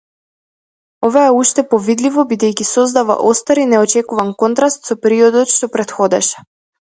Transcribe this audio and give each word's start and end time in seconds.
Ова 1.09 1.25
е 1.25 1.33
уште 1.39 1.63
повидливо 1.73 2.23
бидејќи 2.31 2.67
создава 2.69 3.19
остар 3.33 3.61
и 3.65 3.67
неочекуван 3.75 4.33
контраст 4.41 4.91
со 4.91 4.99
периодот 5.05 5.55
што 5.59 5.71
претходеше. 5.77 6.45